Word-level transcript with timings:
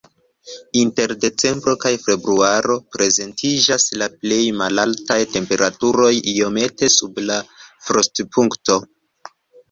Inter 0.83 1.09
decembro 1.23 1.73
kaj 1.81 1.89
februaro 2.05 2.77
prezentiĝas 2.95 3.85
la 4.01 4.07
plej 4.23 4.39
malaltaj 4.61 5.17
temperaturoj, 5.33 6.09
iomete 6.31 6.89
sub 6.95 7.21
la 7.27 7.37
frostopunkto. 7.89 8.79